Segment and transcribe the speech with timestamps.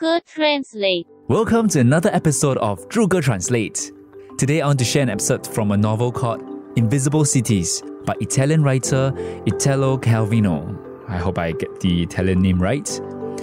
[0.00, 1.08] Zhuge Translate.
[1.26, 3.90] Welcome to another episode of Zhuge Translate.
[4.38, 6.40] Today I want to share an excerpt from a novel called
[6.76, 9.12] Invisible Cities by Italian writer
[9.44, 10.78] Italo Calvino.
[11.08, 12.88] I hope I get the Italian name right.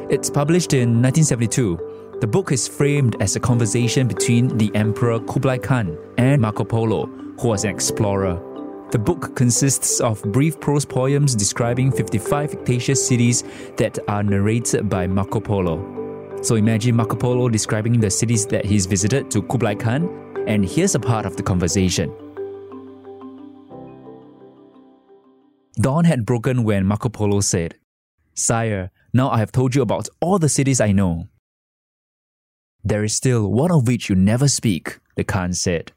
[0.09, 2.17] It's published in 1972.
[2.21, 7.07] The book is framed as a conversation between the Emperor Kublai Khan and Marco Polo,
[7.37, 8.41] who was an explorer.
[8.91, 13.43] The book consists of brief prose poems describing 55 fictitious cities
[13.75, 16.04] that are narrated by Marco Polo.
[16.45, 20.07] So imagine Marco Polo describing the cities that he's visited to Kublai Khan,
[20.45, 22.13] and here's a part of the conversation.
[25.81, 27.79] Dawn had broken when Marco Polo said,
[28.35, 31.29] Sire, now I have told you about all the cities I know.
[32.83, 35.93] There is still one of which you never speak, the Khan said.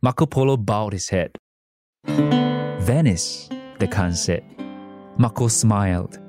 [0.00, 1.32] Marco Polo bowed his head.
[2.06, 3.48] Venice,
[3.80, 4.44] the Khan said.
[5.16, 6.20] Marco smiled.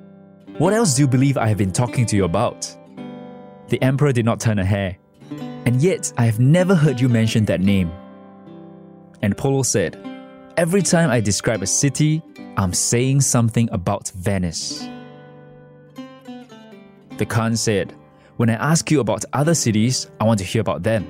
[0.57, 2.75] What else do you believe I have been talking to you about?
[3.69, 4.97] The Emperor did not turn a hair.
[5.65, 7.91] And yet, I have never heard you mention that name.
[9.21, 9.97] And Polo said,
[10.57, 12.21] Every time I describe a city,
[12.57, 14.87] I'm saying something about Venice.
[17.17, 17.93] The Khan said,
[18.37, 21.07] When I ask you about other cities, I want to hear about them.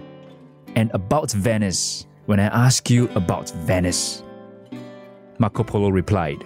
[0.75, 4.23] And about Venice, when I ask you about Venice.
[5.37, 6.43] Marco Polo replied,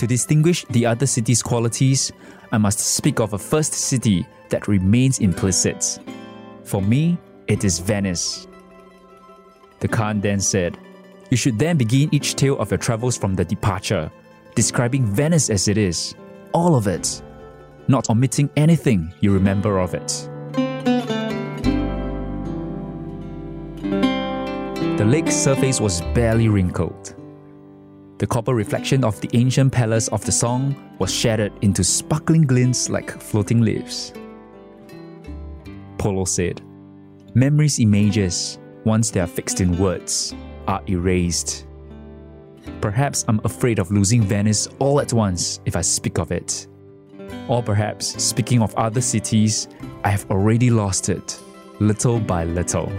[0.00, 2.10] To distinguish the other city's qualities,
[2.52, 5.98] I must speak of a first city that remains implicit.
[6.64, 8.46] For me, it is Venice.
[9.80, 10.78] The Khan then said,
[11.28, 14.10] You should then begin each tale of your travels from the departure,
[14.54, 16.14] describing Venice as it is,
[16.54, 17.20] all of it,
[17.86, 20.30] not omitting anything you remember of it.
[24.96, 27.19] The lake's surface was barely wrinkled.
[28.20, 32.90] The copper reflection of the ancient palace of the song was shattered into sparkling glints
[32.90, 34.12] like floating leaves.
[35.96, 36.60] Polo said,
[37.32, 40.34] Memories' images, once they are fixed in words,
[40.68, 41.66] are erased.
[42.82, 46.66] Perhaps I'm afraid of losing Venice all at once if I speak of it.
[47.48, 49.66] Or perhaps, speaking of other cities,
[50.04, 51.40] I have already lost it,
[51.78, 52.92] little by little.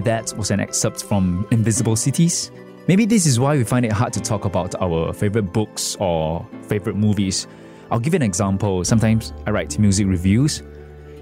[0.00, 2.50] And that was an excerpt from Invisible Cities.
[2.88, 6.48] Maybe this is why we find it hard to talk about our favorite books or
[6.62, 7.46] favorite movies.
[7.90, 8.82] I'll give an example.
[8.82, 10.62] Sometimes I write music reviews.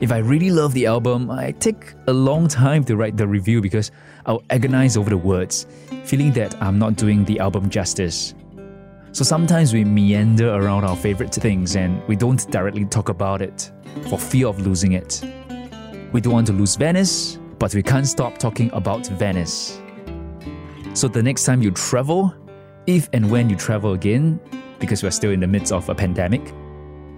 [0.00, 3.60] If I really love the album, I take a long time to write the review
[3.60, 3.90] because
[4.26, 5.66] I'll agonize over the words,
[6.04, 8.32] feeling that I'm not doing the album justice.
[9.10, 13.72] So sometimes we meander around our favorite things and we don't directly talk about it
[14.08, 15.20] for fear of losing it.
[16.12, 19.80] We don't want to lose Venice, but we can't stop talking about Venice.
[20.94, 22.34] So the next time you travel,
[22.86, 24.40] if and when you travel again,
[24.78, 26.52] because we're still in the midst of a pandemic,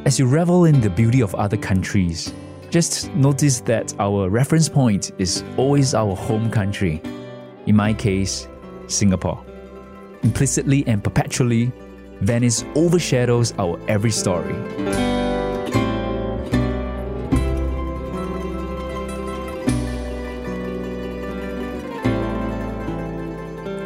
[0.04, 2.32] as you revel in the beauty of other countries,
[2.70, 7.02] just notice that our reference point is always our home country.
[7.66, 8.48] In my case,
[8.86, 9.44] Singapore.
[10.22, 11.72] Implicitly and perpetually,
[12.20, 15.09] Venice overshadows our every story.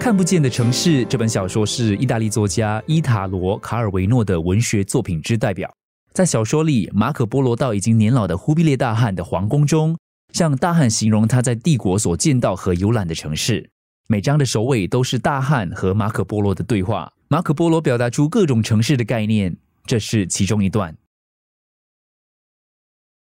[0.05, 5.75] 看不见的城市这本小说是意大利作家伊塔罗·卡尔维诺的文学作品之代表。
[6.13, 9.97] 在小说里，马可·波罗到已经年老的忽必烈大汗的皇宫中，
[10.35, 13.71] 向大汗形容他在帝国所见到和游览的城市。
[14.07, 17.11] 每章的首尾都是大汗和马可·波罗的对话。
[17.29, 20.95] 马可·波罗表达出各种城市的概念，这是其中一段。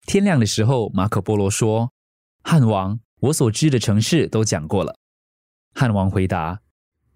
[0.06, 1.92] 天亮的时候，马可·波罗说
[2.42, 4.96] ：“汉王，我所知的城市都讲过了。”
[5.76, 6.62] 汉王回答。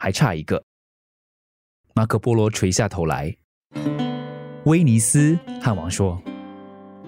[0.03, 0.61] 还差一个。
[1.95, 3.33] 马可波罗垂下头来。
[4.65, 6.21] 威尼斯，汉王说。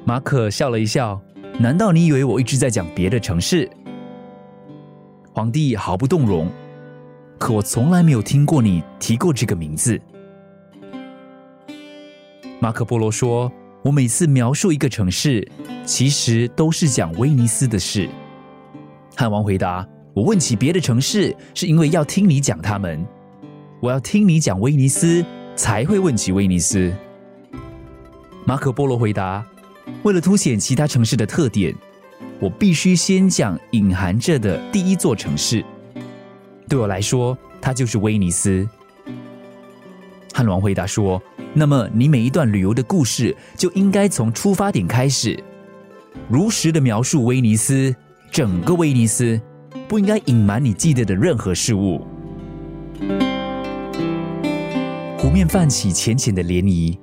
[0.05, 1.21] 马可笑了一笑。
[1.59, 3.69] 难道你以为我一直在讲别的城市？
[5.33, 6.49] 皇帝毫不动容。
[7.37, 9.99] 可我从来没有听过你提过这个名字。
[12.61, 13.51] 马可波罗说
[13.83, 15.45] ：“我每次描述一个城市，
[15.83, 18.09] 其实都是讲威尼斯的事。”
[19.17, 19.85] 汉王回答。
[20.15, 23.05] 我问起别的城市，是因为要听你讲他们。
[23.81, 25.21] 我要听你讲威尼斯，
[25.57, 26.95] 才会问起威尼斯。
[28.45, 29.45] 马可波罗回答
[30.03, 31.75] ：“为了凸显其他城市的特点，
[32.39, 35.61] 我必须先讲隐含着的第一座城市。
[36.69, 38.65] 对我来说，它就是威尼斯。”
[40.33, 41.21] 汉王回答说
[41.53, 45.37] ：“那么，你每一段旅游的故事就应该从出发点开始，
[46.29, 47.93] 如实的描述威尼斯，
[48.31, 49.37] 整个威尼斯。”
[49.87, 52.01] 不应该隐瞒你记得的任何事物。
[55.17, 56.97] 湖面泛起浅浅的涟漪，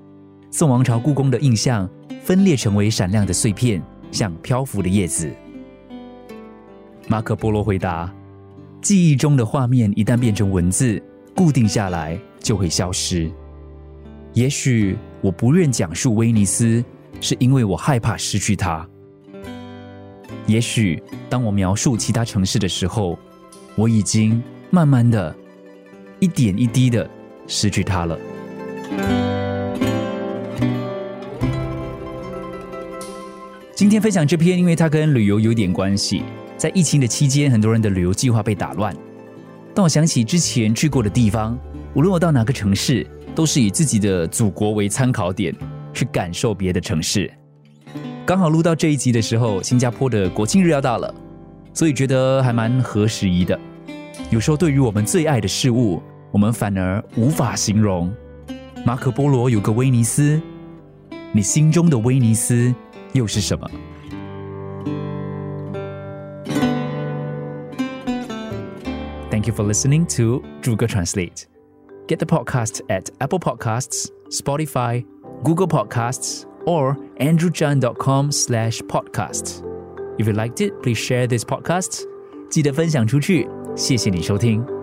[0.50, 1.88] 宋王朝故宫的印象
[2.22, 5.30] 分裂成为闪亮的碎片，像漂浮的叶子。
[7.08, 8.12] 马可波罗回答
[8.80, 11.02] ：“记忆中的画面一旦变成文字，
[11.34, 13.30] 固定下来就会消失。
[14.34, 16.82] 也许我不愿讲述威尼斯，
[17.20, 18.88] 是因为我害怕失去它。
[20.46, 23.18] 也许当我描述其他城市的时候，
[23.76, 25.34] 我已经慢慢的、
[26.20, 27.08] 一点一滴的
[27.46, 28.18] 失去它了。”
[33.74, 36.22] 今天分享这篇，因为它跟旅游有点关系。
[36.56, 38.94] 在疫情的期间，很多人的旅游计划被打乱。
[39.74, 41.58] 当我想起之前去过的地方，
[41.94, 43.04] 无论我到哪个城市，
[43.34, 45.52] 都是以自己的祖国为参考点，
[45.92, 47.32] 去感受别的城市。
[48.24, 51.12] 刚好录到这一集的时候，新加坡的国庆日要到了，
[51.74, 53.58] 所以觉得还蛮合时宜的。
[54.30, 58.14] 有时候，对于我们最爱的事物，我们反而无法形容。
[58.86, 60.40] 马可波罗有个威尼斯，
[61.32, 62.72] 你心中的威尼斯
[63.12, 63.68] 又是什么
[69.30, 71.46] ？Thank you for listening to Zhuge Translate.
[72.06, 75.04] Get the podcast at Apple Podcasts, Spotify,
[75.42, 79.63] Google Podcasts, or andrewchan.com slash podcasts.
[80.17, 82.03] If you liked it, please share this podcast.
[82.49, 83.47] 记得分享出去。
[83.75, 84.80] 谢谢你收听。